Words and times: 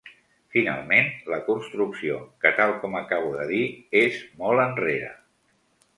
Finalment, 0.53 1.11
la 1.33 1.39
construcció, 1.49 2.17
que, 2.45 2.53
tal 2.61 2.75
com 2.85 2.97
acabo 3.03 3.31
de 3.39 3.47
dir, 3.53 3.63
és 4.05 4.19
molt 4.41 4.65
enrere. 4.69 5.15